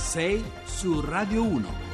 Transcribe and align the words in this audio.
6 0.00 0.42
su 0.66 1.02
Radio 1.02 1.42
1. 1.42 1.89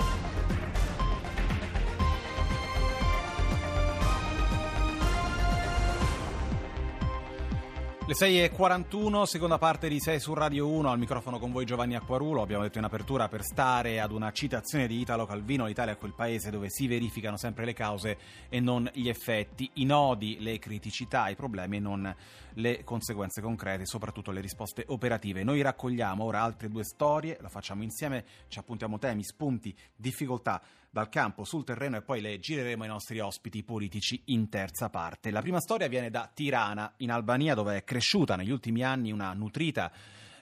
6.41, 8.18 9.24
seconda 9.24 9.59
parte 9.59 9.91
di 9.91 10.00
6 10.00 10.20
su 10.20 10.32
Radio 10.32 10.68
1, 10.68 10.88
al 10.88 10.98
microfono 10.98 11.38
con 11.38 11.52
voi 11.52 11.66
Giovanni 11.66 11.96
Acquarulo, 11.96 12.41
abbiamo 12.41 12.62
detto 12.62 12.79
in 12.79 12.84
apertura 12.84 13.29
per 13.29 13.42
stare 13.42 14.00
ad 14.00 14.11
una 14.11 14.32
citazione 14.32 14.86
di 14.86 14.98
Italo 14.98 15.27
Calvino, 15.27 15.66
l'Italia 15.66 15.92
è 15.92 15.98
quel 15.98 16.14
paese 16.14 16.48
dove 16.48 16.70
si 16.70 16.87
verificano 16.87 17.37
sempre 17.37 17.66
le 17.66 17.74
cause 17.74 18.16
e 18.48 18.59
non 18.59 18.91
gli 18.95 19.10
effetti, 19.10 19.68
i 19.74 19.84
nodi, 19.84 20.38
le 20.41 20.59
criticità, 20.59 21.29
i 21.29 21.34
problemi 21.34 21.77
e 21.77 21.80
non 21.80 22.16
le 22.55 22.84
conseguenze 22.84 23.42
concrete, 23.42 23.84
soprattutto 23.84 24.30
le 24.30 24.41
risposte 24.41 24.84
operative. 24.88 25.45
Noi 25.45 25.60
raccogliamo 25.60 26.24
ora 26.24 26.41
altre 26.41 26.70
due 26.70 26.84
storie, 26.84 27.37
lo 27.42 27.51
facciamo 27.51 27.83
insieme, 27.83 28.24
ci 28.48 28.59
appuntiamo 28.59 28.98
temi, 28.98 29.24
spunti, 29.24 29.77
difficoltà 29.95 30.62
dal 30.90 31.08
campo 31.08 31.45
sul 31.45 31.64
terreno 31.64 31.96
e 31.96 32.02
poi 32.02 32.20
le 32.20 32.38
gireremo 32.38 32.82
ai 32.82 32.88
nostri 32.88 33.20
ospiti 33.20 33.62
politici 33.62 34.22
in 34.26 34.48
terza 34.48 34.88
parte. 34.88 35.30
La 35.30 35.42
prima 35.42 35.60
storia 35.60 35.88
viene 35.88 36.10
da 36.10 36.30
Tirana, 36.32 36.92
in 36.98 37.10
Albania, 37.10 37.54
dove 37.54 37.76
è 37.76 37.84
cresciuta 37.84 38.36
negli 38.36 38.50
ultimi 38.50 38.82
anni 38.82 39.12
una 39.12 39.32
nutrita 39.32 39.90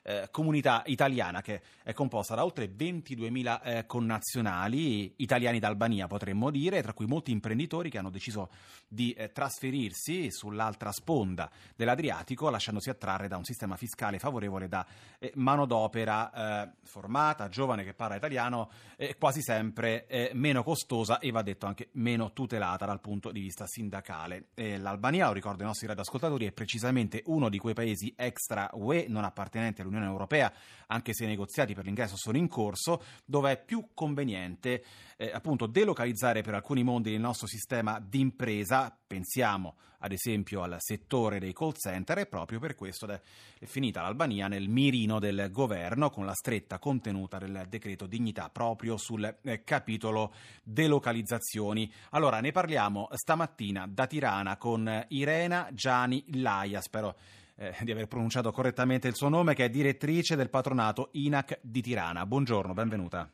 eh, 0.07 0.29
comunità 0.31 0.83
italiana 0.87 1.41
che 1.41 1.63
è 1.83 1.95
composta 1.95 2.35
da 2.35 2.45
oltre 2.45 2.67
22.000 2.67 3.61
eh, 3.63 3.87
connazionali 3.87 5.15
italiani 5.17 5.59
d'Albania, 5.59 6.07
potremmo 6.07 6.51
dire, 6.51 6.83
tra 6.83 6.93
cui 6.93 7.07
molti 7.07 7.31
imprenditori 7.31 7.89
che 7.89 7.97
hanno 7.99 8.11
deciso 8.11 8.51
di 8.87 9.13
eh, 9.13 9.33
trasferirsi 9.33 10.31
sull'altra 10.31 10.93
sponda 10.93 11.51
dell'Adriatico, 11.75 12.51
lasciandosi 12.51 12.91
attrarre 12.91 13.29
da 13.29 13.39
un 13.39 13.45
sistema 13.45 13.77
fiscale 13.77 14.19
favorevole 14.19 14.69
da 14.69 14.87
eh, 15.19 15.33
manodopera 15.37 16.65
eh, 16.65 16.71
formata, 16.83 17.49
giovane 17.49 17.83
che 17.83 17.95
parla 17.95 18.17
italiano, 18.17 18.71
quasi 19.19 19.43
sempre 19.43 20.31
meno 20.35 20.63
costosa 20.63 21.19
e 21.19 21.31
va 21.31 21.43
detto 21.43 21.67
anche 21.67 21.89
meno 21.93 22.33
tutelata 22.33 22.87
dal 22.87 23.01
punto 23.01 23.33
di 23.33 23.41
vista 23.41 23.67
sindacale. 23.67 24.49
L'Albania, 24.55 25.27
lo 25.27 25.33
ricordo 25.33 25.61
ai 25.61 25.67
nostri 25.67 25.87
radioascoltatori, 25.87 26.47
è 26.47 26.53
precisamente 26.53 27.23
uno 27.27 27.49
di 27.49 27.59
quei 27.59 27.75
paesi 27.75 28.13
extra 28.17 28.71
UE 28.75 29.07
non 29.09 29.25
appartenenti 29.25 29.81
all'Unione 29.81 29.94
dell'Unione 29.95 30.13
Europea, 30.13 30.53
anche 30.89 31.15
se 31.15 31.25
i 31.25 31.29
negoziati 31.29 31.75
per 31.75 31.85
l'ingresso 31.85 32.17
sono 32.17 32.37
in 32.37 32.49
corso, 32.49 33.03
dove 33.25 33.53
è 33.53 33.63
più 33.63 33.89
conveniente 33.95 34.85
eh, 35.17 35.31
appunto 35.33 35.67
delocalizzare 35.67 36.43
per 36.43 36.55
alcuni 36.55 36.83
mondi 36.83 37.13
il 37.13 37.21
nostro 37.21 37.47
sistema 37.47 38.01
di 38.01 38.21
impresa, 38.21 38.97
pensiamo 39.07 39.77
ad 40.05 40.13
esempio 40.13 40.63
al 40.63 40.77
settore 40.81 41.39
dei 41.39 41.55
call 41.55 41.73
center 41.73 42.19
e 42.19 42.27
proprio 42.27 42.59
per 42.59 42.75
questo 42.75 43.07
è 43.07 43.21
finita 43.65 44.03
l'Albania 44.03 44.49
nel 44.49 44.69
mirino 44.69 45.19
del 45.19 45.49
governo 45.51 46.11
con 46.11 46.27
la 46.27 46.35
stretta 46.35 46.79
contenuta 46.79 47.39
del 47.39 47.65
decreto 47.71 48.07
dignità 48.07 48.51
proprio 48.51 48.99
sul 48.99 49.39
eh, 49.43 49.65
capitolo 49.65 50.35
delocalizzazioni. 50.63 51.91
Allora 52.11 52.41
ne 52.41 52.53
parliamo 52.53 53.09
stamattina 53.13 53.87
da 53.89 54.07
Tirana 54.07 54.59
con 54.59 55.07
Irena 55.09 55.71
Giani 55.73 56.23
Laia, 56.35 56.83
spero 56.83 57.17
eh, 57.57 57.75
di 57.83 57.91
aver 57.91 58.07
pronunciato 58.07 58.51
correttamente 58.53 59.09
il 59.09 59.15
suo 59.15 59.29
nome, 59.29 59.55
che 59.55 59.65
è 59.67 59.71
direttrice 59.71 60.37
del 60.37 60.51
patronato 60.51 61.09
INAC 61.13 61.59
di 61.63 61.83
Tirana. 61.83 62.27
Buongiorno, 62.27 62.73
benvenuta. 62.73 63.29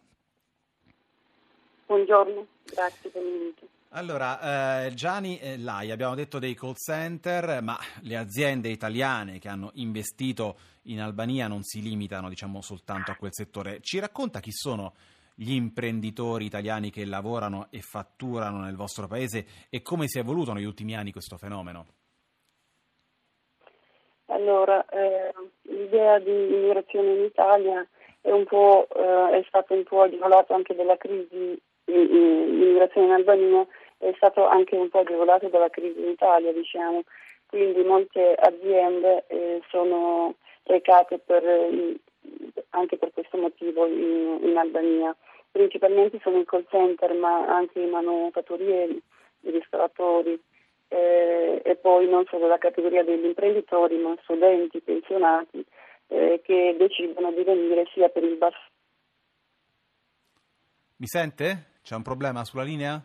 Buongiorno, 1.87 2.47
grazie 2.65 3.11
per 3.11 3.23
l'invito. 3.23 3.69
Allora, 3.93 4.85
eh, 4.85 4.95
Gianni 4.95 5.39
eh, 5.41 5.59
Lai, 5.59 5.91
abbiamo 5.91 6.15
detto 6.15 6.39
dei 6.39 6.55
call 6.55 6.75
center, 6.75 7.61
ma 7.61 7.77
le 8.03 8.17
aziende 8.17 8.69
italiane 8.69 9.41
che 9.41 9.49
hanno 9.49 9.73
investito 9.75 10.59
in 10.83 11.01
Albania 11.01 11.49
non 11.49 11.65
si 11.65 11.83
limitano 11.83 12.29
diciamo, 12.29 12.63
soltanto 12.63 13.11
a 13.11 13.17
quel 13.17 13.35
settore. 13.35 13.81
Ci 13.81 13.99
racconta 13.99 14.39
chi 14.39 14.53
sono 14.53 14.95
gli 15.35 15.53
imprenditori 15.53 16.45
italiani 16.45 16.91
che 16.91 17.05
lavorano 17.05 17.67
e 17.71 17.81
fatturano 17.81 18.61
nel 18.61 18.77
vostro 18.77 19.09
paese 19.09 19.47
e 19.69 19.83
come 19.83 20.07
si 20.07 20.19
è 20.19 20.21
evoluto 20.21 20.53
negli 20.53 20.65
ultimi 20.65 20.95
anni 20.95 21.11
questo 21.11 21.37
fenomeno? 21.37 21.87
Allora, 24.31 24.85
eh, 24.87 25.33
l'idea 25.63 26.19
di 26.21 26.31
immigrazione 26.31 27.15
in 27.15 27.25
Italia 27.25 27.87
è, 28.21 28.31
eh, 28.31 29.39
è 29.39 29.45
stata 29.49 29.75
un 29.75 29.83
po' 29.85 30.03
agevolata 30.03 30.55
anche 30.55 30.75
dalla 30.75 30.97
crisi, 30.97 31.61
l'immigrazione 31.85 33.07
in 33.09 33.13
Albania 33.13 33.67
è 33.99 34.13
stata 34.17 34.49
anche 34.49 34.77
un 34.77 34.89
po' 34.89 35.01
agevolata 35.01 35.49
dalla 35.49 35.69
crisi 35.69 36.01
in 36.01 36.09
Italia, 36.11 36.53
diciamo. 36.53 37.03
Quindi 37.47 37.83
molte 37.83 38.35
aziende 38.35 39.25
eh, 39.27 39.61
sono 39.69 40.37
recate 40.63 41.19
per, 41.19 41.43
anche 42.71 42.97
per 42.97 43.13
questo 43.13 43.37
motivo 43.37 43.87
in, 43.87 44.39
in, 44.43 44.57
Albania. 44.57 45.15
Principalmente 45.51 46.21
sono 46.23 46.39
i 46.39 46.45
call 46.45 46.65
center, 46.71 47.13
ma 47.15 47.47
anche 47.47 47.81
i 47.81 47.91
manufatturieri, 47.91 49.03
i 49.41 49.51
ristoratori 49.51 50.41
eh, 50.93 51.63
e 51.65 51.77
poi 51.77 52.09
non 52.09 52.25
solo 52.29 52.49
la 52.49 52.59
categoria 52.59 53.05
degli 53.05 53.25
imprenditori, 53.25 53.97
ma 53.99 54.15
studenti, 54.23 54.81
pensionati 54.81 55.65
eh, 56.09 56.41
che 56.45 56.75
decidono 56.77 57.31
di 57.31 57.45
venire 57.45 57.87
sia 57.95 58.09
per 58.09 58.25
il 58.25 58.37
basso. 58.37 58.69
Mi 60.97 61.07
sente? 61.07 61.79
C'è 61.83 61.95
un 61.95 62.03
problema 62.03 62.45
sulla 62.45 62.65
linea? 62.65 63.01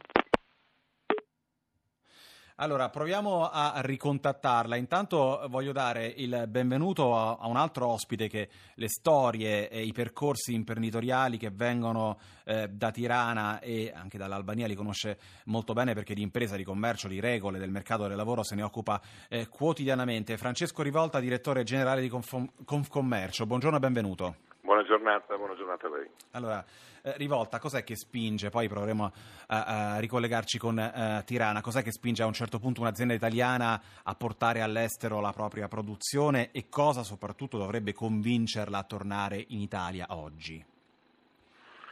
Allora, 2.57 2.87
proviamo 2.89 3.49
a 3.49 3.81
ricontattarla. 3.81 4.77
Intanto 4.77 5.45
voglio 5.49 5.73
dare 5.73 6.05
il 6.05 6.45
benvenuto 6.47 7.13
a, 7.13 7.35
a 7.37 7.47
un 7.47 7.57
altro 7.57 7.87
ospite 7.87 8.29
che 8.29 8.47
le 8.75 8.87
storie 8.87 9.69
e 9.69 9.83
i 9.83 9.91
percorsi 9.91 10.53
imprenditoriali 10.53 11.37
che 11.37 11.49
vengono 11.49 12.17
eh, 12.45 12.69
da 12.69 12.91
Tirana 12.91 13.59
e 13.59 13.91
anche 13.93 14.17
dall'Albania 14.17 14.67
li 14.67 14.75
conosce 14.75 15.19
molto 15.45 15.73
bene 15.73 15.93
perché 15.93 16.13
di 16.13 16.21
impresa, 16.21 16.55
di 16.55 16.63
commercio, 16.63 17.09
di 17.09 17.19
regole 17.19 17.59
del 17.59 17.71
mercato 17.71 18.07
del 18.07 18.15
lavoro 18.15 18.41
se 18.41 18.55
ne 18.55 18.61
occupa 18.61 19.01
eh, 19.27 19.49
quotidianamente. 19.49 20.37
Francesco 20.37 20.81
Rivolta, 20.81 21.19
direttore 21.19 21.63
generale 21.63 21.99
di 21.99 22.07
Confcommercio. 22.07 23.45
Buongiorno 23.45 23.75
e 23.75 23.81
benvenuto. 23.81 24.54
Buona 24.65 24.81
giornata, 24.81 25.37
buona 25.37 25.53
giornata 25.53 25.85
a 25.85 25.89
lei. 25.91 26.09
Allora, 26.31 26.65
eh, 27.03 27.15
Rivolta, 27.17 27.59
cos'è 27.59 27.83
che 27.83 27.95
spinge, 27.95 28.49
poi 28.49 28.67
proveremo 28.67 29.11
a, 29.49 29.93
a 29.93 29.99
ricollegarci 29.99 30.57
con 30.57 30.79
eh, 30.79 31.21
Tirana, 31.23 31.61
cos'è 31.61 31.83
che 31.83 31.91
spinge 31.91 32.23
a 32.23 32.25
un 32.25 32.33
certo 32.33 32.57
punto 32.57 32.81
un'azienda 32.81 33.13
italiana 33.13 33.79
a 34.01 34.15
portare 34.15 34.61
all'estero 34.61 35.21
la 35.21 35.31
propria 35.31 35.67
produzione 35.67 36.49
e 36.51 36.67
cosa 36.67 37.03
soprattutto 37.03 37.59
dovrebbe 37.59 37.93
convincerla 37.93 38.79
a 38.79 38.83
tornare 38.83 39.45
in 39.49 39.59
Italia 39.59 40.07
oggi? 40.09 40.65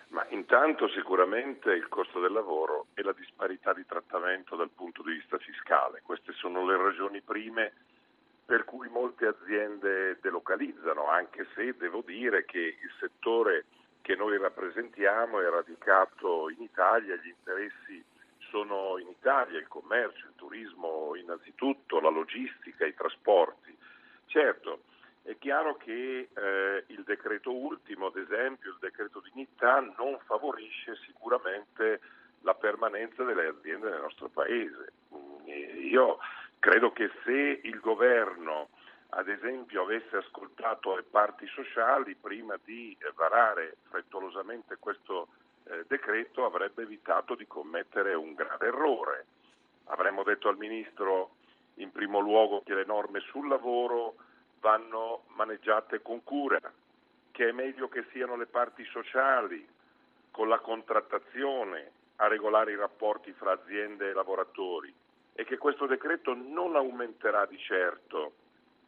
Ma 0.07 0.25
intanto 0.29 0.89
sicuramente 0.89 1.73
il 1.73 1.87
costo 1.89 2.19
del 2.19 2.31
lavoro 2.31 2.87
e 2.95 3.03
la 3.03 3.13
disparità 3.13 3.71
di 3.71 3.85
trattamento 3.85 4.55
dal 4.55 4.71
punto 4.71 5.03
di 5.03 5.11
vista 5.11 5.37
fiscale. 5.37 6.01
Queste 6.03 6.33
sono 6.33 6.65
le 6.65 6.75
ragioni 6.75 7.21
prime 7.21 7.71
per 8.53 8.65
cui 8.65 8.87
molte 8.87 9.25
aziende 9.25 10.19
delocalizzano, 10.21 11.07
anche 11.07 11.47
se 11.55 11.75
devo 11.75 12.03
dire 12.05 12.45
che 12.45 12.59
il 12.59 12.91
settore 12.99 13.65
che 14.01 14.15
noi 14.15 14.37
rappresentiamo 14.37 15.39
è 15.39 15.49
radicato 15.49 16.51
in 16.51 16.61
Italia, 16.61 17.15
gli 17.15 17.29
interessi 17.29 18.03
sono 18.51 18.99
in 18.99 19.07
Italia, 19.07 19.57
il 19.57 19.67
commercio, 19.67 20.27
il 20.27 20.35
turismo 20.35 21.15
innanzitutto, 21.15 21.99
la 21.99 22.11
logistica, 22.11 22.85
i 22.85 22.93
trasporti. 22.93 23.75
Certo, 24.27 24.83
è 25.23 25.35
chiaro 25.39 25.75
che 25.77 26.29
eh, 26.31 26.83
il 26.85 27.01
decreto 27.05 27.51
ultimo, 27.51 28.05
ad 28.05 28.17
esempio 28.17 28.69
il 28.69 28.77
decreto 28.79 29.19
dignità, 29.31 29.79
non 29.79 30.19
favorisce 30.25 30.95
sicuramente 31.07 32.01
la 32.41 32.53
permanenza 32.53 33.23
delle 33.23 33.47
aziende 33.47 33.89
nel 33.89 34.01
nostro 34.01 34.29
paese. 34.29 34.91
Io 35.89 36.19
Credo 36.63 36.93
che 36.93 37.11
se 37.25 37.59
il 37.63 37.81
governo, 37.81 38.69
ad 39.09 39.27
esempio, 39.27 39.81
avesse 39.81 40.15
ascoltato 40.15 40.95
le 40.95 41.03
parti 41.03 41.45
sociali 41.47 42.15
prima 42.15 42.57
di 42.63 42.97
varare 43.15 43.75
frettolosamente 43.89 44.77
questo 44.79 45.27
eh, 45.65 45.83
decreto, 45.87 46.45
avrebbe 46.45 46.83
evitato 46.83 47.35
di 47.35 47.45
commettere 47.47 48.13
un 48.13 48.33
grave 48.33 48.67
errore. 48.67 49.25
Avremmo 49.87 50.23
detto 50.23 50.47
al 50.47 50.55
Ministro 50.55 51.31
in 51.75 51.91
primo 51.91 52.19
luogo 52.19 52.63
che 52.63 52.75
le 52.75 52.85
norme 52.85 53.19
sul 53.19 53.49
lavoro 53.49 54.15
vanno 54.61 55.23
maneggiate 55.35 56.01
con 56.01 56.23
cura, 56.23 56.61
che 57.31 57.49
è 57.49 57.51
meglio 57.51 57.89
che 57.89 58.05
siano 58.13 58.37
le 58.37 58.45
parti 58.45 58.85
sociali 58.85 59.67
con 60.31 60.47
la 60.47 60.59
contrattazione 60.59 61.91
a 62.15 62.27
regolare 62.27 62.71
i 62.71 62.77
rapporti 62.77 63.33
fra 63.33 63.51
aziende 63.51 64.11
e 64.11 64.13
lavoratori 64.13 65.01
e 65.33 65.45
che 65.45 65.57
questo 65.57 65.85
decreto 65.85 66.33
non 66.33 66.75
aumenterà 66.75 67.45
di 67.45 67.57
certo 67.57 68.33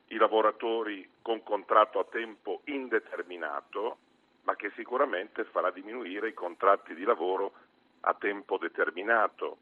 i 0.08 0.18
lavoratori 0.18 1.10
con 1.22 1.42
contratto 1.44 2.00
a 2.00 2.06
tempo 2.06 2.62
indeterminato, 2.66 3.98
ma 4.44 4.56
che 4.56 4.72
sicuramente 4.76 5.44
farà 5.46 5.72
diminuire 5.72 6.30
i 6.30 6.34
contratti 6.34 6.94
di 6.94 7.04
lavoro 7.04 7.54
a 8.02 8.14
tempo 8.14 8.58
determinato. 8.58 9.58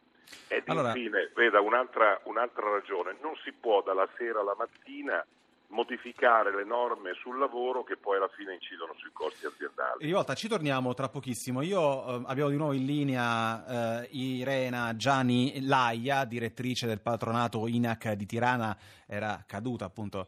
Ed 0.47 0.63
allora... 0.67 0.89
infine, 0.89 1.31
veda 1.33 1.61
un'altra, 1.61 2.19
un'altra 2.23 2.69
ragione, 2.69 3.15
non 3.21 3.35
si 3.43 3.53
può 3.53 3.81
dalla 3.81 4.07
sera 4.17 4.41
alla 4.41 4.55
mattina 4.57 5.25
modificare 5.73 6.55
le 6.55 6.63
norme 6.63 7.13
sul 7.21 7.37
lavoro 7.37 7.83
che 7.83 7.97
poi 7.97 8.17
alla 8.17 8.29
fine 8.29 8.53
incidono 8.53 8.93
sui 8.97 9.11
costi 9.11 9.45
aziendali. 9.45 10.05
Rivolta, 10.05 10.35
ci 10.35 10.47
torniamo 10.47 10.93
tra 10.93 11.09
pochissimo. 11.09 11.61
Io 11.61 11.81
eh, 11.81 12.21
abbiamo 12.27 12.49
di 12.49 12.55
nuovo 12.55 12.73
in 12.73 12.85
linea 12.85 14.03
eh, 14.03 14.07
Irena 14.11 14.95
Gianni 14.95 15.65
Laia, 15.65 16.25
direttrice 16.25 16.87
del 16.87 17.01
patronato 17.01 17.67
INAC 17.67 18.13
di 18.13 18.25
Tirana, 18.25 18.77
era 19.05 19.43
caduta 19.45 19.85
appunto 19.85 20.27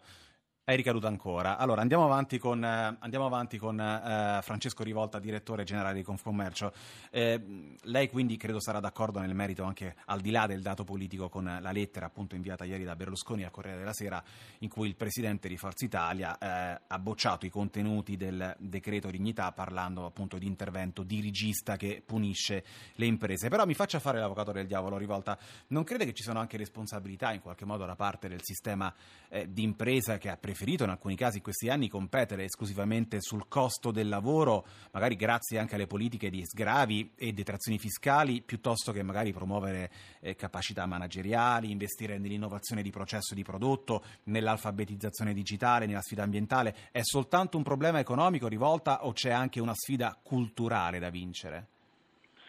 è 0.66 0.76
ricaduta 0.76 1.08
ancora. 1.08 1.58
Allora 1.58 1.82
andiamo 1.82 2.06
avanti 2.06 2.40
con, 2.40 2.64
eh, 2.64 2.98
andiamo 2.98 3.28
avanti 3.28 3.60
con 3.60 3.80
eh, 3.80 4.40
Francesco 4.42 4.82
Rivolta, 4.82 5.20
direttore 5.20 5.64
generale 5.64 5.94
di 5.94 6.02
Confcommercio. 6.02 6.74
Eh, 7.12 7.78
lei 7.84 8.10
quindi 8.10 8.36
credo 8.36 8.60
sarà 8.60 8.80
d'accordo 8.80 9.20
nel 9.20 9.36
merito 9.36 9.64
anche 9.64 9.96
al 10.06 10.22
di 10.22 10.32
là 10.32 10.48
del 10.48 10.64
dato 10.64 10.84
politico 10.84 11.30
con 11.30 11.44
la 11.44 11.72
lettera 11.72 12.08
appunto 12.08 12.34
inviata 12.34 12.66
ieri 12.66 12.84
da 12.84 12.96
Berlusconi 12.96 13.44
al 13.44 13.52
Corriere 13.52 13.78
della 13.78 13.94
Sera 13.94 14.24
in 14.60 14.70
cui 14.70 14.88
il 14.88 14.96
presidente 14.96 15.48
di 15.48 15.56
Forza 15.56 15.86
Italia 15.86 16.36
eh, 16.36 16.82
ha 16.88 16.98
bocciato 16.98 17.46
i 17.46 17.52
contenuti 17.52 18.18
del 18.18 18.56
decreto 18.58 19.12
dignità 19.12 19.52
parlando 19.52 20.04
appunto 20.08 20.40
di 20.40 20.48
intervento 20.48 21.04
dirigista 21.04 21.78
che 21.78 22.02
punisce 22.04 22.64
le 22.96 23.06
imprese. 23.06 23.50
Però 23.50 23.68
mi 23.68 23.76
faccia 23.76 24.00
fare 24.00 24.20
l'avvocato 24.20 24.52
del 24.52 24.66
diavolo 24.66 24.98
Rivolta, 24.98 25.38
non 25.68 25.84
crede 25.84 26.06
che 26.06 26.14
ci 26.14 26.24
siano 26.24 26.40
anche 26.40 26.58
responsabilità 26.58 27.34
in 27.34 27.42
qualche 27.42 27.66
modo 27.66 27.86
da 27.86 27.96
parte 27.96 28.28
del 28.28 28.42
sistema 28.42 28.92
eh, 29.30 29.48
di 29.54 29.62
impresa 29.62 30.18
che 30.18 30.30
ha 30.30 30.38
preferito 30.38 30.54
preferito 30.56 30.86
in 30.86 30.90
alcuni 30.90 31.18
casi 31.18 31.38
in 31.38 31.44
questi 31.44 31.70
anni 31.70 31.90
competere 31.90 32.46
esclusivamente 32.46 33.20
sul 33.20 33.50
costo 33.50 33.92
del 33.92 34.08
lavoro, 34.08 34.64
magari 34.94 35.18
grazie 35.18 35.60
anche 35.60 35.76
alle 35.76 35.86
politiche 35.86 36.30
di 36.30 36.46
sgravi 36.46 37.12
e 37.18 37.34
detrazioni 37.34 37.78
fiscali, 37.78 38.42
piuttosto 38.42 38.94
che 38.94 39.04
magari 39.04 39.34
promuovere 39.34 39.92
eh, 40.22 40.38
capacità 40.38 40.86
manageriali, 40.86 41.72
investire 41.72 42.18
nell'innovazione 42.18 42.82
di 42.82 42.90
processo 42.90 43.34
e 43.34 43.36
di 43.36 43.44
prodotto, 43.44 44.02
nell'alfabetizzazione 44.26 45.34
digitale, 45.34 45.88
nella 45.88 46.00
sfida 46.00 46.24
ambientale. 46.24 46.74
È 46.90 47.02
soltanto 47.02 47.58
un 47.58 47.64
problema 47.64 48.00
economico 48.00 48.48
rivolta 48.48 49.06
o 49.06 49.12
c'è 49.12 49.32
anche 49.32 49.60
una 49.60 49.76
sfida 49.76 50.18
culturale 50.24 51.00
da 51.00 51.10
vincere? 51.10 51.68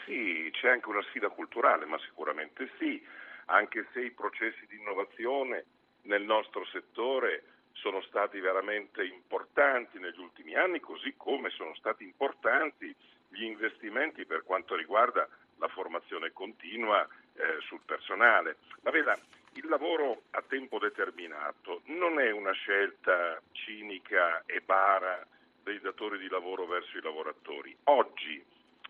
Sì, 0.05 0.49
c'è 0.53 0.71
anche 0.71 0.89
una 0.89 1.03
sfida 1.09 1.29
culturale, 1.29 1.87
ma 1.87 1.99
sicuramente 1.99 2.71
sì, 2.79 3.05
anche 3.47 3.89
se 3.93 4.01
i 4.01 4.13
processi 4.13 4.65
di 4.69 4.77
innovazione 4.77 5.65
nel 6.03 6.23
nostro 6.23 6.65
settore 6.67 7.43
sono 7.77 8.01
stati 8.03 8.41
veramente 8.41 9.05
importanti 9.05 9.99
negli 9.99 10.19
ultimi 10.19 10.55
anni, 10.55 10.81
così 10.81 11.15
come 11.17 11.51
sono 11.51 11.75
stati 11.75 12.05
importanti 12.05 12.95
gli 13.29 13.45
investimenti 13.45 14.25
per 14.25 14.45
quanto 14.45 14.75
riguarda 14.75 15.29
la 15.59 15.69
formazione 15.69 16.33
continua 16.33 17.07
eh, 17.35 17.61
sul 17.61 17.81
personale. 17.85 18.57
Ma 18.83 18.91
veda, 18.91 19.19
il 19.55 19.67
lavoro 19.69 20.23
a 20.31 20.43
tempo 20.43 20.79
determinato 20.79 21.83
non 21.87 22.21
è 22.21 22.31
una 22.31 22.53
scelta 22.53 23.41
cinica 23.53 24.43
e 24.47 24.61
bara 24.61 25.27
dei 25.63 25.81
datori 25.81 26.19
di 26.19 26.29
lavoro 26.29 26.67
verso 26.67 26.97
i 26.97 27.03
lavoratori. 27.03 27.77
Oggi 27.85 28.43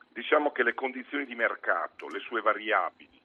diciamo 0.09 0.51
che 0.53 0.63
le 0.63 0.75
condizioni 0.75 1.25
di 1.25 1.35
mercato, 1.35 2.09
le 2.09 2.21
sue 2.21 2.41
variabili, 2.41 3.21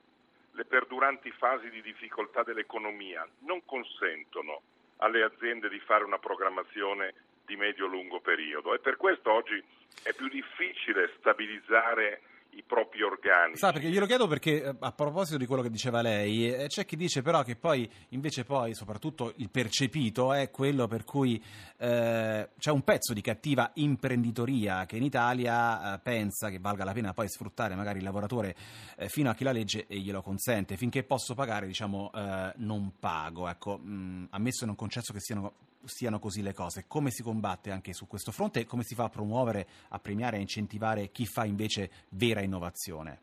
le 0.52 0.66
perduranti 0.66 1.32
fasi 1.32 1.70
di 1.70 1.82
difficoltà 1.82 2.44
dell'economia 2.44 3.28
non 3.40 3.64
consentono 3.66 4.62
alle 5.02 5.24
aziende 5.24 5.70
di 5.70 5.80
fare 5.80 6.04
una 6.04 6.20
programmazione 6.20 7.14
di 7.46 7.56
medio-lungo 7.56 8.20
periodo. 8.20 8.74
E 8.74 8.80
per 8.80 8.98
questo 8.98 9.32
oggi 9.32 9.62
è 10.04 10.14
più 10.14 10.28
difficile 10.28 11.12
stabilizzare 11.18 12.22
i 12.52 12.64
propri 12.64 13.04
organi. 13.04 13.56
Sa, 13.56 13.72
perché 13.72 13.90
glielo 13.90 14.06
chiedo 14.06 14.28
perché 14.28 14.64
eh, 14.64 14.76
a 14.80 14.92
proposito 14.92 15.38
di 15.38 15.46
quello 15.46 15.62
che 15.62 15.70
diceva 15.70 16.02
lei, 16.02 16.54
eh, 16.54 16.68
c'è 16.68 16.86
chi 16.86 16.96
dice 16.96 17.22
però 17.22 17.44
che 17.44 17.56
poi 17.56 17.90
invece 18.10 18.44
poi 18.44 18.74
soprattutto 18.74 19.34
il 19.38 19.50
percepito 19.50 20.34
è 20.34 20.50
quello 20.50 20.88
per 20.88 21.04
cui 21.04 21.42
eh, 21.78 22.50
c'è 22.58 22.72
un 22.72 22.82
pezzo 22.84 23.14
di 23.14 23.22
cattiva 23.22 23.72
imprenditoria 23.76 24.86
che 24.86 24.98
in 24.98 25.04
Italia 25.04 25.96
eh, 25.96 26.00
pensa 26.00 26.50
che 26.50 26.60
valga 26.60 26.84
la 26.84 26.94
pena 26.94 27.14
poi 27.14 27.30
sfruttare 27.30 27.76
magari 27.76 28.00
il 28.00 28.04
lavoratore 28.04 28.56
eh, 28.98 29.08
fino 29.08 29.30
a 29.30 29.34
che 29.34 29.44
la 29.44 29.52
legge 29.52 29.86
glielo 29.88 30.22
consente, 30.22 30.78
finché 30.78 31.04
posso 31.04 31.34
pagare 31.34 31.68
diciamo 31.68 32.12
eh, 32.14 32.54
non 32.58 32.94
pago, 33.00 33.48
ecco, 33.48 33.78
mh, 33.78 33.92
mm, 33.92 34.24
ammesso 34.32 34.64
e 34.64 34.68
non 34.68 34.76
concesso 34.76 35.14
che 35.14 35.20
siano 35.20 35.54
stiano 35.86 36.20
così 36.20 36.42
le 36.42 36.54
cose. 36.54 36.86
Come 36.88 37.12
si 37.12 37.24
combatte 37.24 37.72
anche 37.72 37.94
su 37.94 38.08
questo 38.08 38.32
fronte 38.32 38.62
e 38.62 38.66
come 38.66 38.84
si 38.84 38.96
fa 38.96 39.06
a 39.06 39.10
promuovere, 39.10 39.68
a 39.90 40.00
premiare, 40.00 40.38
a 40.38 40.40
incentivare 40.40 41.10
chi 41.12 41.26
fa 41.26 41.46
invece 41.46 41.90
vera 42.10 42.42
innovazione? 42.42 43.20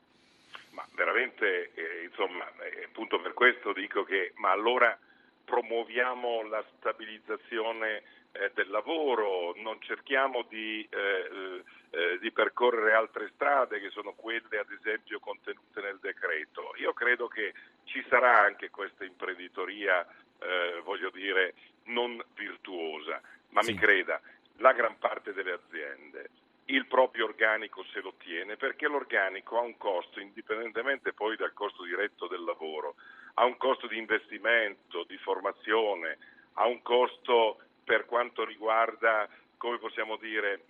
Ma 0.70 0.86
veramente, 0.94 1.72
eh, 1.74 2.04
insomma, 2.04 2.46
eh, 2.62 2.84
appunto 2.84 3.20
per 3.20 3.34
questo 3.34 3.72
dico 3.72 4.04
che, 4.04 4.32
ma 4.36 4.50
allora 4.50 4.96
promuoviamo 5.44 6.46
la 6.46 6.62
stabilizzazione 6.76 8.02
eh, 8.32 8.50
del 8.54 8.68
lavoro, 8.68 9.54
non 9.56 9.80
cerchiamo 9.80 10.44
di, 10.48 10.86
eh, 10.90 11.62
eh, 11.90 12.18
di, 12.20 12.30
percorrere 12.30 12.92
altre 12.92 13.30
strade 13.34 13.80
che 13.80 13.90
sono 13.90 14.12
quelle 14.12 14.58
ad 14.58 14.70
esempio 14.70 15.18
contenute 15.18 15.80
nel 15.80 15.98
decreto. 16.00 16.74
Io 16.76 16.92
credo 16.92 17.28
che 17.28 17.54
ci 17.84 18.04
sarà 18.08 18.40
anche 18.40 18.70
questa 18.70 19.04
imprenditoria, 19.04 20.06
eh, 20.38 20.80
voglio 20.84 21.10
dire, 21.10 21.54
non 21.88 22.22
virtuosa, 22.34 23.20
ma 23.50 23.62
sì. 23.62 23.72
mi 23.72 23.78
creda, 23.78 24.20
la 24.56 24.72
gran 24.72 24.98
parte 24.98 25.32
delle 25.32 25.52
aziende 25.52 26.30
il 26.70 26.86
proprio 26.86 27.24
organico 27.24 27.84
se 27.92 28.00
lo 28.00 28.14
tiene 28.18 28.56
perché 28.56 28.88
l'organico 28.88 29.58
ha 29.58 29.62
un 29.62 29.76
costo, 29.76 30.20
indipendentemente 30.20 31.12
poi 31.12 31.36
dal 31.36 31.52
costo 31.52 31.84
diretto 31.84 32.26
del 32.26 32.44
lavoro, 32.44 32.96
ha 33.34 33.44
un 33.44 33.56
costo 33.56 33.86
di 33.86 33.96
investimento, 33.96 35.04
di 35.04 35.16
formazione, 35.18 36.18
ha 36.54 36.66
un 36.66 36.82
costo 36.82 37.58
per 37.84 38.04
quanto 38.04 38.44
riguarda, 38.44 39.28
come 39.56 39.78
possiamo 39.78 40.16
dire, 40.16 40.64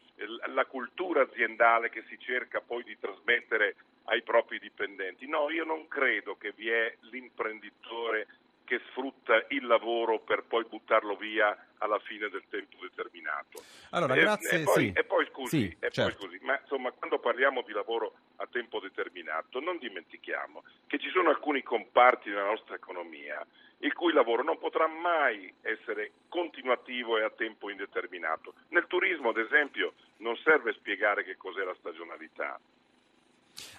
la 0.55 0.67
cultura 0.67 1.23
aziendale 1.23 1.91
che 1.91 2.05
si 2.09 2.19
cerca 2.19 2.61
poi 2.61 2.85
di 2.85 2.97
trasmettere 2.99 3.77
ai 4.05 4.23
propri 4.23 4.59
dipendenti. 4.59 5.27
No, 5.27 5.51
io 5.51 5.65
non 5.65 5.89
credo 5.89 6.37
che 6.37 6.53
vi 6.55 6.69
è 6.69 6.95
l'imprenditore 7.11 8.27
che 8.69 8.83
sfrutta 8.91 9.47
il 9.49 9.67
lavoro 9.67 10.21
per 10.21 10.45
poi 10.45 10.67
buttarlo 10.69 11.17
via 11.17 11.57
alla 11.79 11.99
fine 12.01 12.29
del 12.29 12.45
tempo 12.51 12.77
determinato. 12.83 13.63
Allora, 13.91 14.15
e, 14.15 14.21
grazie. 14.21 14.61
E 14.61 14.63
poi, 14.63 14.85
sì. 14.85 14.93
e 14.95 15.05
poi 15.05 15.27
scusi, 15.33 15.59
sì, 15.59 15.77
e 15.81 15.91
certo. 15.91 16.19
poi 16.19 16.29
scusi, 16.29 16.45
ma 16.45 16.59
insomma, 16.61 16.93
quando 16.93 17.19
parliamo 17.19 17.63
di 17.63 17.73
lavoro 17.73 18.13
a 18.37 18.47
tempo 18.47 18.79
determinato, 18.79 19.59
non 19.61 19.79
dimentichiamo 19.79 20.65
che 20.87 20.99
ci 20.99 21.09
sono 21.09 21.31
alcuni 21.31 21.63
comparti 21.63 22.29
della 22.29 22.45
nostra 22.45 22.75
economia 22.75 23.43
il 23.79 23.95
cui 23.95 24.13
lavoro 24.13 24.43
non 24.43 24.59
potrà 24.59 24.87
mai 24.87 25.51
essere 25.63 26.11
continuativo 26.29 27.17
e 27.17 27.23
a 27.23 27.31
tempo 27.31 27.71
indeterminato. 27.71 28.55
Nel 28.69 28.87
turismo, 28.87 29.31
ad 29.31 29.39
esempio, 29.39 29.95
non 30.19 30.37
serve 30.37 30.75
spiegare 30.75 31.25
che 31.25 31.37
cos'è 31.37 31.63
la 31.63 31.77
stagionalità. 31.79 32.61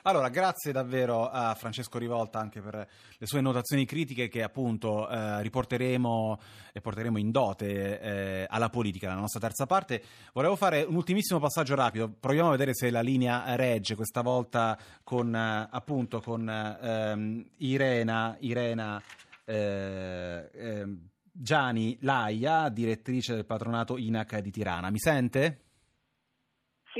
Allora, 0.04 0.30
grazie 0.30 0.72
davvero 0.72 1.30
a 1.30 1.54
Francesco 1.56 1.98
Rivolta 1.98 2.40
anche 2.40 2.62
per 2.62 2.88
le 3.18 3.26
sue 3.26 3.42
notazioni 3.42 3.86
critiche 3.86 4.28
che 4.28 4.44
appunto 4.44 5.10
eh, 5.10 5.42
riporteremo 5.42 6.40
e 6.74 6.82
porteremo 6.82 7.18
in 7.18 7.32
dote 7.32 8.00
eh, 8.00 8.48
alla 8.50 8.70
politica, 8.70 9.08
la 9.10 9.16
nostra 9.16 9.40
terza 9.40 9.66
parte. 9.66 10.04
Volevo 10.34 10.56
fare 10.56 10.84
un 10.84 10.96
ultimissimo 10.96 11.40
passaggio 11.40 11.76
rapido, 11.76 12.10
proviamo 12.10 12.50
a 12.50 12.52
vedere 12.52 12.74
se 12.74 12.90
la 12.90 13.02
linea 13.02 13.56
regge 13.56 13.96
questa 13.96 14.22
volta 14.22 14.78
con 15.04 15.36
eh, 15.36 15.68
appunto 15.70 16.22
con 16.22 16.50
ehm, 16.50 17.50
Irena, 17.58 18.36
Irena 18.40 19.02
eh, 19.46 20.50
ehm, 20.54 21.10
Gianni 21.32 21.98
Laia, 22.02 22.70
direttrice 22.70 23.34
del 23.34 23.46
patronato 23.46 23.98
INAC 23.98 24.40
di 24.40 24.52
Tirana. 24.52 24.90
Mi 24.90 25.00
sente? 25.00 25.69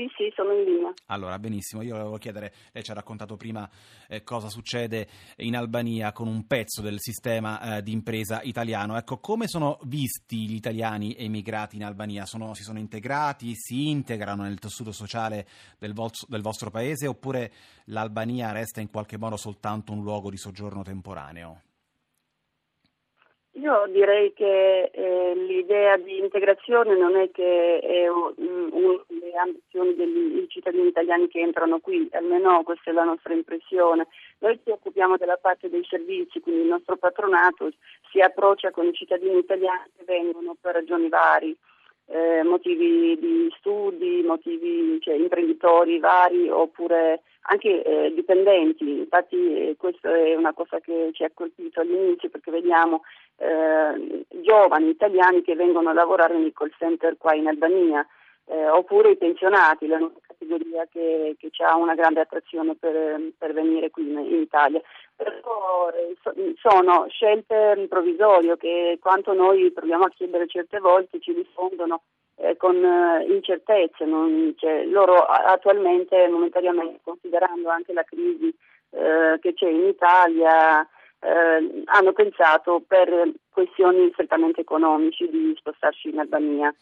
Sì, 0.00 0.10
sì, 0.16 0.32
sono 0.34 0.54
in 0.54 0.64
linea. 0.64 0.94
Allora, 1.06 1.38
benissimo. 1.38 1.82
Io 1.82 1.94
volevo 1.94 2.16
chiedere, 2.16 2.54
lei 2.72 2.82
ci 2.82 2.90
ha 2.90 2.94
raccontato 2.94 3.36
prima 3.36 3.68
eh, 4.08 4.22
cosa 4.22 4.48
succede 4.48 5.06
in 5.38 5.54
Albania 5.54 6.12
con 6.12 6.26
un 6.26 6.46
pezzo 6.46 6.80
del 6.80 6.98
sistema 6.98 7.76
eh, 7.76 7.82
di 7.82 7.92
impresa 7.92 8.40
italiano. 8.42 8.96
Ecco, 8.96 9.18
come 9.18 9.46
sono 9.46 9.78
visti 9.82 10.48
gli 10.48 10.54
italiani 10.54 11.14
emigrati 11.18 11.76
in 11.76 11.84
Albania? 11.84 12.24
Sono, 12.24 12.54
si 12.54 12.62
sono 12.62 12.78
integrati, 12.78 13.52
si 13.54 13.90
integrano 13.90 14.44
nel 14.44 14.58
tessuto 14.58 14.90
sociale 14.90 15.46
del, 15.78 15.92
vo- 15.92 16.10
del 16.28 16.40
vostro 16.40 16.70
paese 16.70 17.06
oppure 17.06 17.52
l'Albania 17.86 18.52
resta 18.52 18.80
in 18.80 18.88
qualche 18.88 19.18
modo 19.18 19.36
soltanto 19.36 19.92
un 19.92 20.02
luogo 20.02 20.30
di 20.30 20.38
soggiorno 20.38 20.82
temporaneo? 20.82 21.60
Io 23.60 23.86
direi 23.88 24.32
che 24.32 24.90
eh, 24.90 25.34
l'idea 25.34 25.98
di 25.98 26.18
integrazione 26.18 26.96
non 26.96 27.14
è 27.14 27.30
che 27.30 27.78
è 27.78 28.08
una 28.08 29.04
delle 29.06 29.36
ambizioni 29.36 29.94
dei 29.94 30.46
cittadini 30.48 30.88
italiani 30.88 31.28
che 31.28 31.40
entrano 31.40 31.78
qui, 31.78 32.08
almeno 32.12 32.62
questa 32.62 32.90
è 32.90 32.94
la 32.94 33.04
nostra 33.04 33.34
impressione. 33.34 34.06
Noi 34.38 34.58
ci 34.64 34.70
occupiamo 34.70 35.18
della 35.18 35.36
parte 35.36 35.68
dei 35.68 35.84
servizi, 35.84 36.40
quindi 36.40 36.62
il 36.62 36.68
nostro 36.68 36.96
patronato 36.96 37.70
si 38.10 38.20
approccia 38.20 38.70
con 38.70 38.86
i 38.86 38.94
cittadini 38.94 39.38
italiani 39.38 39.90
che 39.94 40.04
vengono 40.04 40.56
per 40.58 40.74
ragioni 40.74 41.10
varie 41.10 41.56
eh, 42.10 42.42
motivi 42.42 43.16
di 43.18 43.52
studi, 43.58 44.22
motivi 44.26 45.00
cioè, 45.00 45.14
imprenditori 45.14 46.00
vari 46.00 46.48
oppure 46.48 47.22
anche 47.42 47.82
eh, 47.82 48.12
dipendenti. 48.12 48.98
Infatti 48.98 49.36
eh, 49.36 49.76
questa 49.78 50.14
è 50.14 50.34
una 50.34 50.52
cosa 50.52 50.80
che 50.80 51.10
ci 51.12 51.22
ha 51.22 51.30
colpito 51.32 51.80
all'inizio 51.80 52.28
perché 52.28 52.50
vediamo 52.50 53.02
eh, 53.36 54.24
giovani 54.42 54.88
italiani 54.88 55.42
che 55.42 55.54
vengono 55.54 55.90
a 55.90 55.94
lavorare 55.94 56.36
nei 56.36 56.52
call 56.52 56.72
center 56.78 57.16
qua 57.16 57.34
in 57.34 57.46
Albania. 57.46 58.04
Eh, 58.46 58.68
oppure 58.68 59.12
i 59.12 59.16
pensionati, 59.16 59.86
la 59.86 59.98
categoria 60.50 60.86
che, 60.90 61.36
che 61.38 61.64
ha 61.64 61.76
una 61.76 61.94
grande 61.94 62.20
attrazione 62.20 62.74
per, 62.74 63.20
per 63.38 63.52
venire 63.52 63.90
qui 63.90 64.08
in, 64.10 64.18
in 64.18 64.40
Italia. 64.40 64.80
Però 65.16 65.90
sono 66.56 67.06
scelte 67.08 67.86
provvisorie 67.88 68.56
che 68.56 68.98
quanto 69.00 69.32
noi 69.32 69.70
proviamo 69.70 70.04
a 70.04 70.10
chiedere 70.10 70.46
certe 70.46 70.78
volte 70.80 71.20
ci 71.20 71.32
rispondono 71.32 72.02
eh, 72.36 72.56
con 72.56 72.76
eh, 72.82 73.26
incertezze. 73.28 74.04
Non, 74.04 74.54
cioè, 74.56 74.84
loro 74.84 75.24
attualmente, 75.24 76.26
momentaneamente, 76.28 77.00
considerando 77.04 77.68
anche 77.68 77.92
la 77.92 78.02
crisi 78.02 78.54
eh, 78.90 79.38
che 79.40 79.54
c'è 79.54 79.68
in 79.68 79.86
Italia, 79.86 80.82
eh, 81.22 81.82
hanno 81.84 82.12
pensato 82.12 82.82
per 82.86 83.30
questioni 83.50 84.08
strettamente 84.12 84.62
economiche 84.62 85.28
di 85.28 85.54
spostarsi 85.58 86.08
in 86.08 86.18
Albania 86.18 86.74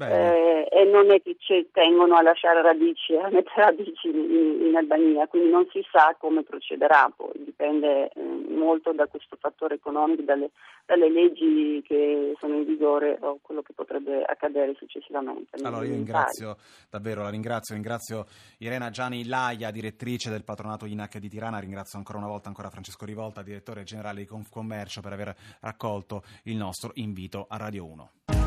eh, 0.00 0.68
e 0.70 0.84
non 0.84 1.10
è 1.10 1.22
che 1.22 1.36
ci 1.38 1.68
tengono 1.72 2.16
a 2.16 2.22
lasciare 2.22 2.60
radici, 2.60 3.14
a 3.16 3.28
mettere 3.30 3.64
radici 3.64 4.08
in, 4.08 4.66
in 4.66 4.76
Albania, 4.76 5.26
quindi 5.26 5.50
non 5.50 5.66
si 5.70 5.84
sa 5.90 6.14
come 6.18 6.42
procederà, 6.42 7.10
poi 7.14 7.32
dipende 7.36 8.10
eh, 8.10 8.22
molto 8.48 8.92
da 8.92 9.06
questo 9.06 9.36
fattore 9.40 9.76
economico, 9.76 10.22
dalle, 10.22 10.50
dalle, 10.84 11.10
leggi 11.10 11.82
che 11.86 12.34
sono 12.38 12.56
in 12.56 12.64
vigore 12.64 13.16
o 13.20 13.38
quello 13.40 13.62
che 13.62 13.72
potrebbe 13.72 14.22
accadere 14.22 14.74
successivamente. 14.76 15.56
Allora 15.62 15.84
io 15.84 15.92
ringrazio 15.92 16.56
davvero, 16.90 17.22
la 17.22 17.30
ringrazio, 17.30 17.74
ringrazio 17.74 18.26
Irena 18.58 18.90
Gianni 18.90 19.26
Laia, 19.26 19.70
direttrice 19.70 20.30
del 20.30 20.44
patronato 20.44 20.84
INAC 20.84 21.18
di 21.18 21.28
Tirana, 21.28 21.58
ringrazio 21.58 21.98
ancora 21.98 22.18
una 22.18 22.28
volta 22.28 22.48
ancora 22.48 22.70
Francesco 22.70 23.04
Rivolta, 23.04 23.42
direttore 23.42 23.84
generale 23.84 24.20
di 24.20 24.26
Confcommercio 24.26 25.00
per 25.00 25.12
aver 25.12 25.34
raccolto 25.60 26.22
il 26.44 26.56
nostro 26.56 26.90
invito 26.94 27.46
a 27.48 27.56
Radio 27.56 27.86
1. 27.86 28.45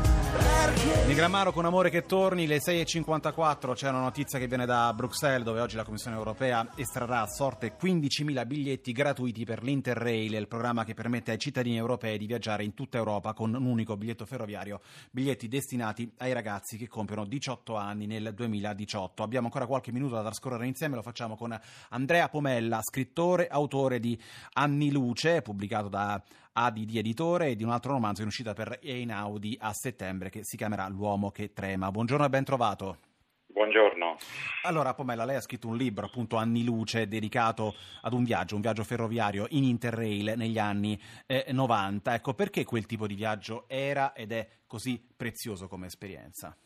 Nigramaro 1.10 1.52
con 1.52 1.64
amore 1.64 1.90
che 1.90 2.06
torni, 2.06 2.46
le 2.46 2.58
6.54 2.58 3.74
c'è 3.74 3.88
una 3.88 3.98
notizia 3.98 4.38
che 4.38 4.46
viene 4.46 4.64
da 4.64 4.92
Bruxelles 4.94 5.42
dove 5.42 5.60
oggi 5.60 5.74
la 5.74 5.82
Commissione 5.82 6.16
europea 6.16 6.68
estrarrà 6.76 7.22
a 7.22 7.26
sorte 7.26 7.76
15.000 7.76 8.46
biglietti 8.46 8.92
gratuiti 8.92 9.44
per 9.44 9.64
l'Interrail, 9.64 10.34
il 10.34 10.46
programma 10.46 10.84
che 10.84 10.94
permette 10.94 11.32
ai 11.32 11.38
cittadini 11.38 11.76
europei 11.76 12.16
di 12.16 12.26
viaggiare 12.26 12.62
in 12.62 12.74
tutta 12.74 12.96
Europa 12.96 13.32
con 13.32 13.52
un 13.52 13.64
unico 13.66 13.96
biglietto 13.96 14.24
ferroviario, 14.24 14.82
biglietti 15.10 15.48
destinati 15.48 16.08
ai 16.18 16.32
ragazzi 16.32 16.76
che 16.76 16.86
compiono 16.86 17.26
18 17.26 17.74
anni 17.74 18.06
nel 18.06 18.32
2018. 18.32 19.24
Abbiamo 19.24 19.46
ancora 19.46 19.66
qualche 19.66 19.90
minuto 19.90 20.14
da 20.14 20.22
trascorrere 20.22 20.66
insieme, 20.66 20.94
lo 20.94 21.02
facciamo 21.02 21.36
con 21.36 21.58
Andrea 21.88 22.28
Pomella, 22.28 22.80
scrittore, 22.82 23.48
autore 23.48 23.98
di 23.98 24.16
Anni 24.52 24.92
Luce, 24.92 25.42
pubblicato 25.42 25.88
da 25.88 26.22
ADD 26.52 26.96
Editore 26.96 27.48
e 27.48 27.56
di 27.56 27.64
un 27.64 27.70
altro 27.70 27.92
romanzo 27.92 28.22
in 28.22 28.28
uscita 28.28 28.52
per 28.52 28.78
Einaudi 28.82 29.56
a 29.60 29.72
settembre 29.72 30.30
che 30.30 30.44
si 30.44 30.56
chiamerà 30.56 30.88
L'uomo 30.88 31.30
che 31.30 31.52
trema. 31.52 31.90
Buongiorno 31.90 32.24
e 32.24 32.28
ben 32.28 32.44
trovato. 32.44 32.98
Buongiorno. 33.46 34.16
Allora, 34.62 34.94
Pomella, 34.94 35.24
lei 35.24 35.36
ha 35.36 35.40
scritto 35.40 35.68
un 35.68 35.76
libro, 35.76 36.06
appunto 36.06 36.36
Anni 36.36 36.64
Luce, 36.64 37.08
dedicato 37.08 37.74
ad 38.02 38.12
un 38.12 38.24
viaggio, 38.24 38.54
un 38.54 38.60
viaggio 38.60 38.84
ferroviario 38.84 39.46
in 39.50 39.64
Interrail 39.64 40.34
negli 40.36 40.58
anni 40.58 40.98
eh, 41.26 41.46
90. 41.50 42.14
Ecco, 42.14 42.34
perché 42.34 42.64
quel 42.64 42.86
tipo 42.86 43.06
di 43.06 43.14
viaggio 43.14 43.64
era 43.68 44.12
ed 44.12 44.32
è 44.32 44.48
così 44.66 45.04
prezioso 45.16 45.68
come 45.68 45.86
esperienza? 45.86 46.56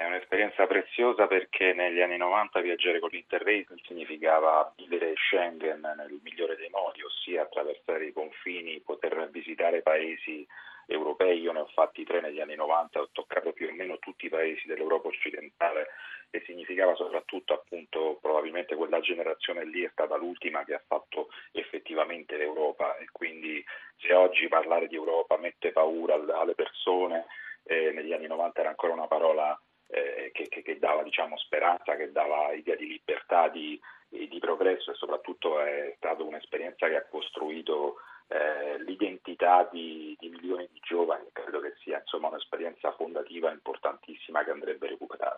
È 0.00 0.06
un'esperienza 0.06 0.66
preziosa 0.66 1.26
perché 1.26 1.74
negli 1.74 2.00
anni 2.00 2.16
90 2.16 2.60
viaggiare 2.62 3.00
con 3.00 3.10
l'Interrail 3.12 3.66
significava 3.84 4.72
vivere 4.74 5.12
Schengen 5.14 5.80
nel 5.94 6.18
migliore 6.22 6.56
dei 6.56 6.70
modi, 6.70 7.02
ossia 7.02 7.42
attraversare 7.42 8.06
i 8.06 8.12
confini, 8.14 8.80
poter 8.80 9.28
visitare 9.30 9.82
paesi 9.82 10.46
europei. 10.86 11.40
Io 11.40 11.52
ne 11.52 11.60
ho 11.60 11.66
fatti 11.74 12.04
tre 12.04 12.22
negli 12.22 12.40
anni 12.40 12.54
90, 12.54 12.98
ho 12.98 13.08
toccato 13.12 13.52
più 13.52 13.68
o 13.68 13.74
meno 13.74 13.98
tutti 13.98 14.24
i 14.24 14.30
paesi 14.30 14.66
dell'Europa 14.66 15.08
occidentale 15.08 15.88
e 16.30 16.42
significava 16.46 16.94
soprattutto 16.94 17.52
appunto 17.52 18.18
probabilmente 18.22 18.76
quella 18.76 19.00
generazione 19.00 19.66
lì 19.66 19.82
è 19.82 19.90
stata 19.92 20.16
l'ultima 20.16 20.64
che 20.64 20.72
ha 20.72 20.82
fatto 20.86 21.28
effettivamente 21.52 22.38
l'Europa 22.38 22.96
e 22.96 23.04
quindi 23.12 23.62
se 23.98 24.14
oggi 24.14 24.48
parlare 24.48 24.88
di 24.88 24.94
Europa 24.94 25.36
mette 25.36 25.72
paura 25.72 26.14
alle 26.14 26.54
persone, 26.54 27.26
eh, 27.64 27.90
negli 27.92 28.14
anni 28.14 28.28
90 28.28 28.60
era 28.60 28.70
ancora 28.70 28.94
una 28.94 29.06
parola 29.06 29.60
eh, 29.90 30.30
che, 30.32 30.48
che, 30.48 30.62
che, 30.62 30.78
dava 30.78 31.02
diciamo, 31.02 31.36
speranza, 31.36 31.96
che 31.96 32.12
dava 32.12 32.52
idea 32.52 32.76
di 32.76 32.86
libertà, 32.86 33.48
di, 33.48 33.80
di 34.08 34.38
progresso 34.38 34.90
e 34.90 34.94
soprattutto 34.94 35.60
è 35.60 35.94
stata 35.96 36.22
un'esperienza 36.22 36.88
che 36.88 36.96
ha 36.96 37.04
costruito 37.04 37.96
eh, 38.28 38.82
l'identità 38.84 39.68
di, 39.70 40.16
di, 40.18 40.28
milioni 40.28 40.68
di 40.72 40.80
giovani, 40.82 41.26
credo 41.32 41.60
che 41.60 41.74
sia 41.82 41.98
insomma, 41.98 42.28
un'esperienza 42.28 42.92
fondativa 42.92 43.50
importantissima 43.50 44.44
che 44.44 44.50
andrebbe 44.50 44.88
recuperata. 44.88 45.29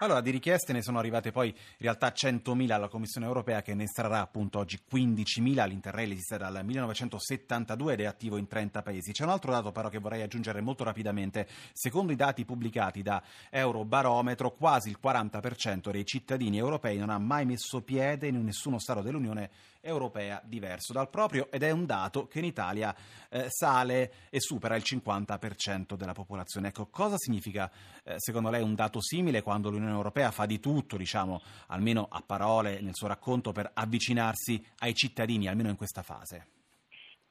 Allora, 0.00 0.20
di 0.20 0.30
richieste 0.30 0.72
ne 0.72 0.82
sono 0.82 0.98
arrivate 0.98 1.30
poi 1.30 1.48
in 1.48 1.54
realtà 1.78 2.12
100.000 2.12 2.72
alla 2.72 2.88
Commissione 2.88 3.26
europea 3.26 3.62
che 3.62 3.74
ne 3.74 3.84
estrarrà 3.84 4.20
appunto 4.20 4.58
oggi 4.58 4.80
15.000, 4.90 5.66
l'Interrail 5.66 6.12
esiste 6.12 6.36
dal 6.36 6.64
1972 6.64 7.92
ed 7.92 8.00
è 8.00 8.04
attivo 8.04 8.36
in 8.36 8.46
30 8.46 8.82
paesi. 8.82 9.12
C'è 9.12 9.24
un 9.24 9.30
altro 9.30 9.52
dato 9.52 9.72
però 9.72 9.88
che 9.88 9.98
vorrei 9.98 10.22
aggiungere 10.22 10.60
molto 10.60 10.84
rapidamente, 10.84 11.48
secondo 11.72 12.12
i 12.12 12.16
dati 12.16 12.44
pubblicati 12.44 13.02
da 13.02 13.22
Eurobarometro 13.50 14.52
quasi 14.52 14.88
il 14.88 14.98
40% 15.02 15.90
dei 15.90 16.04
cittadini 16.04 16.58
europei 16.58 16.98
non 16.98 17.10
ha 17.10 17.18
mai 17.18 17.44
messo 17.44 17.82
piede 17.82 18.28
in 18.28 18.44
nessuno 18.44 18.78
Stato 18.78 19.00
dell'Unione 19.00 19.50
europea 19.84 20.40
diverso 20.44 20.92
dal 20.92 21.10
proprio 21.10 21.50
ed 21.50 21.62
è 21.62 21.70
un 21.70 21.84
dato 21.84 22.26
che 22.26 22.38
in 22.38 22.46
Italia 22.46 22.94
eh, 23.28 23.46
sale 23.50 24.12
e 24.30 24.40
supera 24.40 24.76
il 24.76 24.82
50% 24.84 25.94
della 25.94 26.12
popolazione. 26.12 26.68
Ecco, 26.68 26.86
cosa 26.86 27.16
significa 27.18 27.70
eh, 28.02 28.14
secondo 28.16 28.50
lei 28.50 28.62
un 28.62 28.74
dato 28.74 29.00
simile 29.02 29.42
quando 29.54 29.70
l'Unione 29.70 29.94
Europea 29.94 30.32
fa 30.32 30.46
di 30.46 30.58
tutto, 30.58 30.96
diciamo, 30.96 31.40
almeno 31.68 32.08
a 32.10 32.20
parole 32.26 32.80
nel 32.80 32.94
suo 32.94 33.06
racconto, 33.06 33.52
per 33.52 33.70
avvicinarsi 33.72 34.60
ai 34.80 34.94
cittadini, 34.94 35.46
almeno 35.46 35.68
in 35.68 35.76
questa 35.76 36.02
fase? 36.02 36.48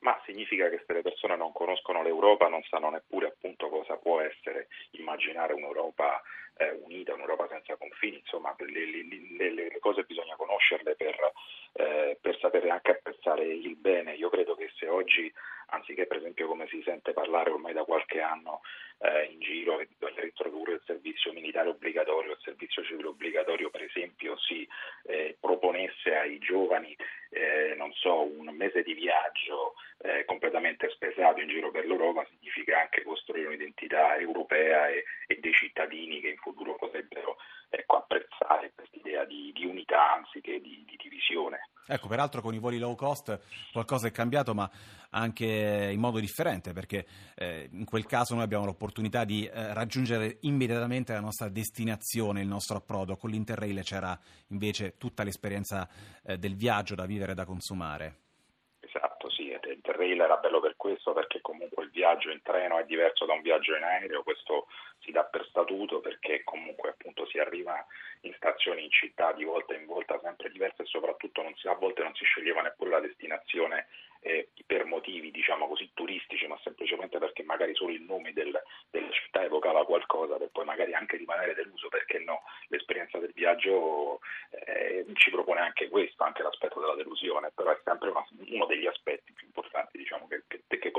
ma 0.04 0.20
significa 0.26 0.68
che 0.68 0.84
se 0.86 0.92
le 0.92 1.02
persone 1.02 1.38
non 1.38 1.54
conoscono 1.54 2.04
l'Europa 2.04 2.50
non 2.50 2.62
sanno 2.64 2.90
neppure 2.90 3.28
appunto 3.28 3.70
cosa 3.70 3.96
può 3.96 4.20
essere 4.20 4.68
immaginare 4.92 5.54
un'Europa 5.54 6.22
eh, 6.58 6.72
unita, 6.84 7.14
un'Europa 7.14 7.48
senza 7.48 7.78
confini, 7.78 8.18
insomma 8.18 8.54
le, 8.58 8.86
le, 8.86 9.06
le, 9.38 9.70
le 9.70 9.80
cose 9.80 10.04
bisogna 10.04 10.36
conoscerle 10.36 10.96
per, 10.96 11.16
eh, 11.74 12.18
per 12.20 12.38
sapere 12.40 12.70
anche 12.70 12.92
apprezzare 12.92 13.46
il 13.46 13.78
bene. 13.78 14.14
Io 14.16 14.30
credo 14.30 14.56
che 14.56 14.70
se 14.76 14.88
oggi, 14.88 15.32
anziché 15.68 16.06
per 16.06 16.18
esempio 16.18 16.48
come 16.48 16.68
si 16.68 16.82
sente 16.84 17.14
parlare 17.14 17.50
ormai 17.50 17.74
da 17.74 17.86
qualche 17.86 18.20
anno 18.20 18.60
eh, 19.04 19.26
in 19.32 19.40
giro, 19.40 19.78
che 19.78 19.88
bisogna 19.98 20.24
introdurre 20.24 20.74
il 20.74 20.82
servizio 20.86 21.34
militare 21.34 21.70
obbligatorio, 21.70 22.32
il 22.32 22.42
servizio 22.42 22.84
civile 22.84 23.10
obbligatorio 23.10 23.70
per 23.70 23.84
esempio, 23.84 24.38
si 24.38 24.68
eh, 25.06 25.36
proponesse 25.40 26.16
ai 26.16 26.40
giovani, 26.40 26.96
eh, 27.30 27.76
non 27.76 27.92
so, 27.94 28.22
un 28.22 28.48
mese 28.56 28.82
di 28.82 28.94
viaggio 28.94 29.76
eh, 30.04 30.26
completamente 30.26 30.90
spesato 30.90 31.40
in 31.40 31.48
giro 31.48 31.72
per 31.72 31.86
l'Europa, 31.86 32.28
significa 32.30 32.82
anche 32.82 33.04
costruire 33.04 33.48
un'identità 33.48 34.18
europea 34.18 34.90
e, 34.90 35.06
e 35.28 35.40
dei 35.40 35.54
cittadini 35.54 36.20
che 36.20 36.30
in 36.30 36.38
futuro 36.38 36.76
potrebbero 36.76 37.38
ecco, 37.70 37.98
apprezzare 37.98 38.74
questa 38.76 38.98
idea 38.98 39.24
di, 39.24 39.52
di, 39.54 39.66
unità 39.66 40.16
anziché 40.16 40.60
di, 40.60 40.84
di, 40.86 40.98
divisione. 41.02 41.70
Ecco, 41.88 42.08
peraltro 42.08 42.42
con 42.42 42.54
i 42.54 42.60
voli 42.60 42.80
low 42.80 42.96
cost 42.96 43.40
qualcosa 43.72 44.08
è 44.08 44.12
cambiato, 44.12 44.54
ma 44.54 44.70
anche 45.12 45.90
in 45.92 46.00
modo 46.00 46.20
differente, 46.20 46.74
perché 46.74 47.06
eh, 47.36 47.70
in 47.72 47.86
quel 47.86 48.06
caso 48.06 48.36
noi 48.36 48.44
abbiamo 48.44 48.66
l'opportunità 48.66 49.24
di 49.24 49.46
eh, 49.46 49.74
raggiungere 49.74 50.40
immediatamente 50.42 51.14
la 51.14 51.22
nostra 51.22 51.48
destinazione, 51.48 52.42
il 52.42 52.48
nostro 52.48 52.76
approdo. 52.76 53.16
Con 53.16 53.30
l'Interrail 53.30 53.82
c'era 53.84 54.20
invece 54.50 54.98
tutta 54.98 55.24
l'esperienza 55.24 55.88
eh, 56.26 56.38
del 56.38 56.58
viaggio 56.58 56.96
da 56.96 57.06
vivere 57.06 57.32
e 57.32 57.36
da 57.36 57.46
consumare. 57.46 58.18
Esatto, 58.82 59.30
sì, 59.30 59.52
Interrail 59.84 60.22
era 60.22 60.38
bello 60.38 60.62
per 60.62 60.73
questo, 60.84 61.14
perché 61.14 61.40
comunque 61.40 61.86
il 61.86 61.92
viaggio 61.92 62.30
in 62.30 62.42
treno 62.42 62.78
è 62.78 62.84
diverso 62.84 63.24
da 63.24 63.32
un 63.32 63.42
viaggio 63.42 63.74
in 63.74 63.84
aereo, 63.84 64.22
questo 64.22 64.68
si 65.00 65.12
dà 65.12 65.24
per 65.24 65.46
statuto 65.48 66.02
perché 66.02 66.44
comunque 66.44 66.90
appunto 66.90 67.26
si 67.28 67.38
arriva 67.40 67.86
in 68.22 68.34
stazioni 68.36 68.84
in 68.84 68.92
città 68.92 69.32
di 69.32 69.46
volta 69.46 69.74
in 69.74 69.86
volta 69.86 70.20
sempre 70.22 70.50
diverse 70.50 70.84
e 70.84 70.86
soprattutto 70.86 71.42
si, 71.56 71.68
a 71.68 71.76
volte 71.76 72.04
non 72.04 72.14
si 72.16 72.26
sceglieva 72.26 72.62
neppure 72.62 72.90
la 72.90 73.00
destinazione 73.00 73.88
eh, 74.22 74.50
per 74.66 74.86
motivi 74.86 75.32
diciamo 75.32 75.68
così 75.68 75.92
turistici 75.94 76.48
ma 76.48 76.58
semplicemente 76.64 77.18
perché 77.18 77.44
magari 77.44 77.76
solo 77.76 77.92
il 77.92 78.02
nome 78.02 78.32
del, 78.32 78.58
della 78.90 79.12
città 79.12 79.44
evocava 79.44 79.86
qualcosa 79.86 80.38
per 80.38 80.50
poi 80.52 80.64
magari 80.64 80.94
anche 80.94 81.18
rimanere 81.18 81.54
deluso 81.54 81.90
perché 81.90 82.20
no, 82.20 82.44
l'esperienza 82.68 83.18
del 83.20 83.34
viaggio 83.34 84.22
eh, 84.52 85.06
ci 85.16 85.30
propone 85.30 85.60
anche 85.60 85.90
questo, 85.90 86.24
anche 86.24 86.44
l'aspetto 86.44 86.80
della 86.80 86.96
delusione, 86.96 87.52
però 87.54 87.72
è 87.72 87.80
sempre 87.84 88.10
una, 88.10 88.26
uno 88.48 88.66
degli 88.66 88.86
aspetti 88.86 89.34
più 89.34 89.48
importanti 89.48 89.98
diciamo, 89.98 90.28
che, 90.28 90.44
che, 90.48 90.92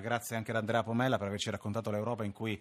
Allora, 0.00 0.16
grazie 0.16 0.36
anche 0.36 0.50
ad 0.50 0.56
Andrea 0.56 0.82
Pomella 0.82 1.18
per 1.18 1.26
averci 1.26 1.50
raccontato 1.50 1.90
l'Europa 1.90 2.24
in 2.24 2.32
cui 2.32 2.58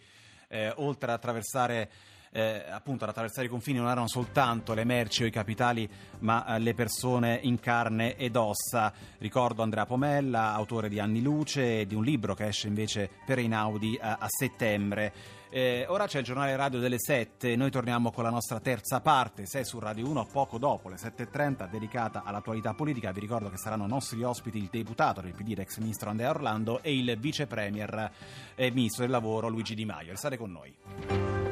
eh, 0.50 0.74
oltre 0.75 1.12
ad 1.12 1.17
attraversare 1.17 1.89
eh, 2.31 2.65
appunto 2.69 3.05
ad 3.05 3.10
attraversare 3.10 3.48
i 3.48 3.50
confini 3.50 3.79
non 3.79 3.88
erano 3.88 4.08
soltanto 4.08 4.74
le 4.74 4.84
merci 4.84 5.24
o 5.24 5.25
i 5.25 5.31
capitali, 5.31 5.89
ma 6.19 6.46
eh, 6.46 6.60
le 6.60 6.74
persone 6.74 7.39
in 7.41 7.60
carne 7.60 8.17
ed 8.17 8.36
ossa. 8.36 8.93
Ricordo 9.17 9.63
Andrea 9.63 9.86
Pomella, 9.86 10.53
autore 10.53 10.89
di 10.89 11.00
Anni 11.00 11.22
Luce 11.22 11.79
e 11.79 11.88
di 11.88 11.96
un 11.96 12.03
libro 12.03 12.36
che 12.36 12.48
esce 12.48 12.67
invece 12.67 13.10
per 13.25 13.39
Einaudi 13.39 13.98
a, 14.00 14.17
a 14.19 14.27
settembre. 14.27 15.13
Eh, 15.51 15.86
ora 15.88 16.06
c'è 16.06 16.20
il 16.20 16.25
giornale 16.25 16.56
radio 16.56 16.79
delle 16.79 17.00
7, 17.00 17.56
noi 17.56 17.72
torniamo 17.72 18.12
con 18.12 18.24
la 18.24 18.29
nostra 18.29 18.60
terza 18.60 19.01
parte, 19.01 19.48
6 19.48 19.65
su 19.65 19.79
Radio 19.79 20.08
1, 20.08 20.27
poco 20.32 20.60
dopo 20.60 20.89
le 20.89 20.96
7.30, 20.96 21.68
dedicata 21.70 22.22
all'attualità 22.24 22.75
politica. 22.75 23.12
Vi 23.12 23.20
ricordo 23.20 23.50
che 23.50 23.58
saranno 23.58 23.88
nostri 23.88 24.22
ospiti 24.22 24.60
il 24.60 24.70
deputato 24.72 25.22
del 25.22 25.34
PD, 25.34 25.58
ex 25.58 25.79
ministro 25.79 26.12
Andrea 26.12 26.29
Orlando, 26.29 26.84
e 26.84 26.96
il 26.96 27.18
vice 27.18 27.48
premier 27.48 28.12
e 28.53 28.70
ministro 28.72 29.03
del 29.03 29.12
lavoro 29.12 29.48
Luigi 29.48 29.74
Di 29.74 29.86
Maio. 29.86 30.12
Restate 30.12 30.38
con 30.38 30.51
noi. 30.51 31.49